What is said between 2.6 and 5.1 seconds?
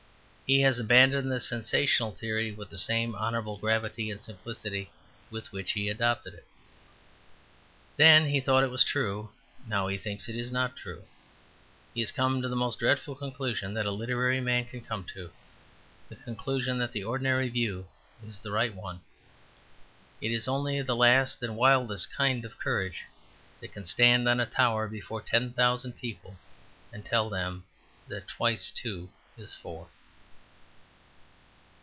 the same honourable gravity and simplicity